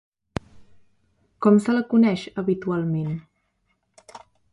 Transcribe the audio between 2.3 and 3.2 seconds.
habitualment?